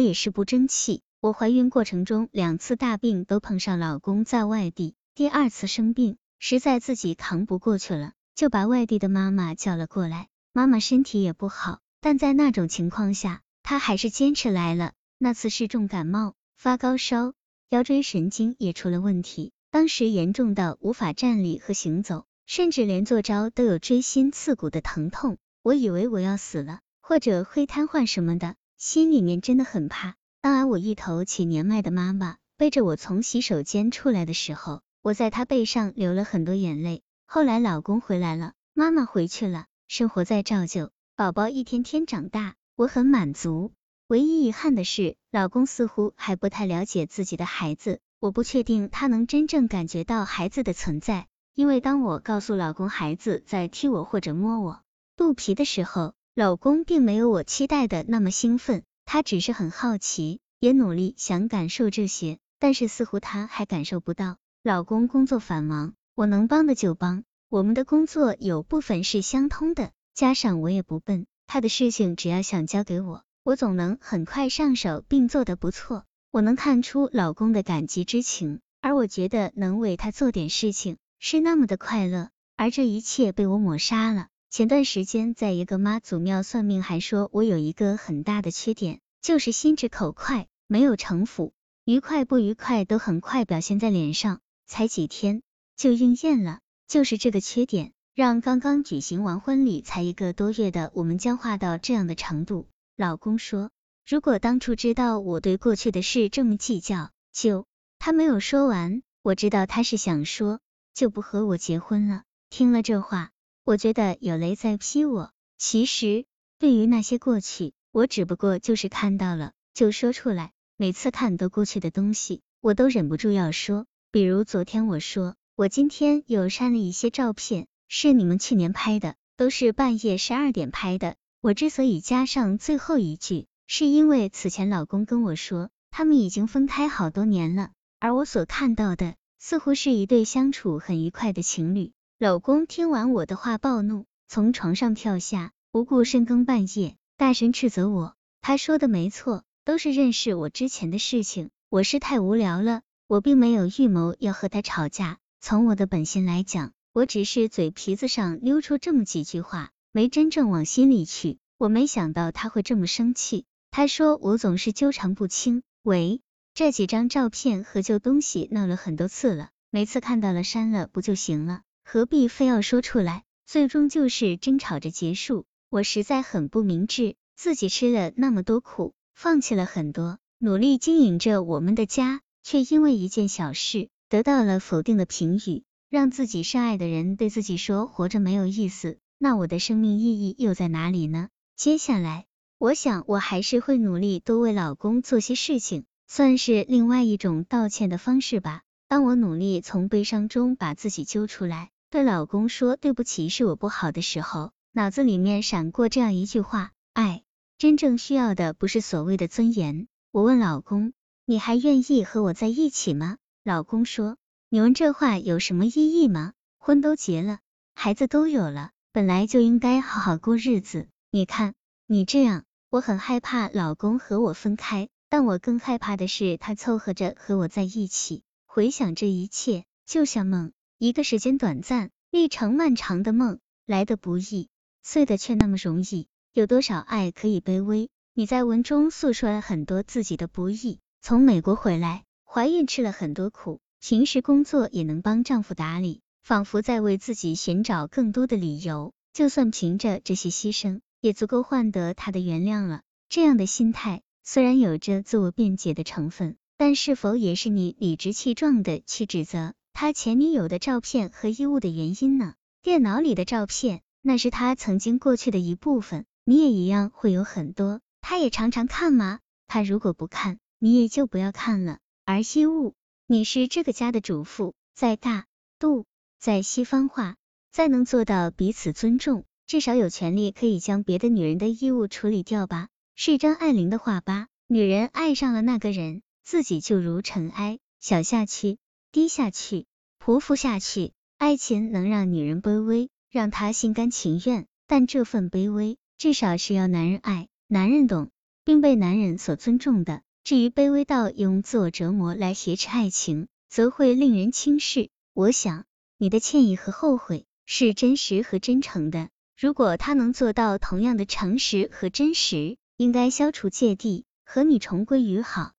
[0.00, 1.02] 我也是不争气。
[1.20, 10.28] 我怀孕过程中两次大病都碰上老公在外地，第二次生病，实在自己扛不过去了，就把外地的妈妈叫了过来。
[10.54, 14.94] 妈妈身体也不好，但在那种情况下，她还是坚持来了。
[15.18, 17.34] 那次是重感冒，发高烧，
[17.68, 25.36] 腰椎神经也出了问题，当时严重到无法站立和行走，甚至连坐着都有锥心刺骨的疼痛。
[25.62, 30.14] 我以为我要死了，或者会瘫痪什么的，心里面真的很怕。
[30.40, 37.02] 当俺我一头且年迈的妈妈背着我从洗手间出来的时候，我在她背上流了很多眼泪。
[37.26, 43.72] 后来老公回来了，妈妈回去了，生活在照旧，宝宝一天天长大，我很满足。
[44.06, 54.80] 唯一遗憾的是，老公似乎还不太了解自己的孩子，我不确定他能真正感觉到孩子的存在，因为当我告诉老公孩子在踢我或者摸我
[55.18, 58.82] 肚皮的时候，老公并没有我期待的那么兴奋。
[59.04, 64.38] 他只是很好奇，也努力想感受这些，但是似乎他还感受不到。
[64.62, 67.24] 老公工作繁忙，我能帮的就帮。
[67.50, 76.06] 我们的工作有部分是相通的，加上我也不笨，他的事情只要想交给我，我总能很快上手并做得不错。
[76.30, 84.28] 我能看出老公的感激之情，而我觉得能为他做点事情是那么的快乐，而这一切被我抹杀了。
[84.50, 91.52] 前段时间在一个妈祖庙算命，还说我有一个很大的缺点，就是心直口快，没有城府，
[91.84, 95.42] 愉快不愉快都很快表现在脸上，才几天
[95.76, 96.58] 就应验了。
[96.88, 102.66] 就是这个缺点，让刚刚举行完婚礼才一个多月的我们僵化到这样的程度。
[102.96, 103.70] 老公说，
[104.04, 107.66] 如果当初知道我对过去的事这么计较，就
[108.00, 110.58] 他没有说完，我知道他是想说，
[110.92, 112.24] 就不和我结婚了。
[112.48, 113.30] 听了这话。
[113.70, 115.30] 我觉得有雷在劈我。
[115.56, 116.24] 其实，
[116.58, 120.50] 对于那些过去，我只不过就是看到了就说出来。
[120.76, 123.86] 每次看都过去的东西，我都忍不住要说。
[124.10, 131.14] 比如昨天我说，我今天又删了一些照片，是你们去年拍的，都是半夜十二点拍的。
[131.40, 141.92] 我之所以加上最后一句，是因为此前老公跟我说，他们已经分开好多年了，而我所看到的，似乎是一对相处很愉快的情侣。
[142.20, 148.14] 老公听完我的话暴怒，从床上跳下，不顾深更半夜，大声斥责我。
[148.42, 151.48] 他说的没错，都是认识我之前的事情。
[151.70, 155.16] 我是太无聊了，我并没有预谋要和他吵架。
[155.40, 161.38] 从我的本心来讲，我只是嘴皮子上溜出这么几句话，没真正往心里去。
[161.56, 163.46] 我没想到他会这么生气。
[163.70, 165.62] 他说我总是纠缠不清。
[165.82, 166.20] 喂，
[166.52, 171.62] 这几张照片和旧东西闹了很多次了，每次看到了删了不就行了？
[171.92, 173.24] 何必非要说出来？
[173.46, 175.44] 最终就是争吵着结束。
[175.70, 188.98] 我实在很不明智，自己吃了那么多苦，放弃了很多，努力经营着我们的家，却因为一件小事得到了否定的评语，让自己深爱的人对自己说活着没有意思。
[189.18, 191.28] 那我的生命意义又在哪里呢？
[191.56, 192.26] 接下来，
[192.58, 198.62] 我想我还是会努力多为老公做些事情，算是另外一种道歉的方式吧。
[198.86, 201.72] 当我努力从悲伤中把自己揪出来。
[201.90, 207.24] 对老公说对不起是我不好的时候，脑子里面闪过这样一句话：爱
[207.58, 209.88] 真正需要的不是所谓的尊严。
[210.12, 210.92] 我问老公，
[211.24, 213.16] 你还愿意和我在一起吗？
[213.42, 214.16] 老公说，
[214.48, 216.32] 你问这话有什么意义吗？
[216.58, 217.40] 婚都结了，
[217.74, 220.86] 孩子都有了，本来就应该好好过日子。
[221.10, 221.54] 你看
[221.88, 228.22] 你这样，我很害怕老公和我分开，但我更害怕的是他凑合着和我在一起。
[228.46, 230.52] 回想这一切，就像梦。
[230.82, 234.48] 一个时间短暂、历程漫长的梦，来的不易，
[234.82, 236.08] 碎的却那么容易。
[236.32, 237.90] 有多少爱可以卑微？
[238.14, 240.78] 你在文中诉说了很多自己的不易。
[241.02, 248.94] 从美国回来，怀孕吃了很多苦，平时工作也能帮丈夫打理，仿佛在为自己寻找更多的理由。
[249.12, 252.80] 就算凭着这些牺牲，也足够换得他的原谅了。
[253.10, 259.52] 这样的心态虽然有着自我辩解的成分，但是否也是你理直气壮的去指责？
[259.72, 262.34] 他前女友的照片和衣物的原因呢？
[262.62, 267.80] 电脑里的照片，那是他曾经过去的一部分，你也一样会有很多。
[268.00, 269.20] 他也常常看吗？
[269.46, 271.78] 他如果不看，你也就不要看了。
[272.04, 272.74] 而衣物，
[273.06, 275.26] 你是这个家的主妇，再大
[275.58, 275.86] 度，
[276.18, 277.16] 在西方化，
[277.50, 282.68] 再能做到彼此尊重，至少有权利可以将别的女人的衣物处理掉吧？
[282.94, 284.28] 是张爱玲的话吧？
[284.46, 288.58] 女人爱上了那个人，自己就如尘埃，小下去，
[288.92, 289.66] 低下去。
[289.98, 298.10] 匍匐下去，爱情能让女人卑微，让她心甘情愿，但这份卑微至少是要男人爱，男人懂，
[298.44, 300.02] 并被男人所尊重的。
[300.24, 304.90] 至于卑微到用自我折磨来挟持爱情，则会令人轻视。
[305.12, 305.64] 我想，
[305.98, 309.08] 你的歉意和后悔是真实和真诚的。
[309.38, 315.52] 如果他能做到同样的诚实和真实，应该消除芥蒂，和你重归于好。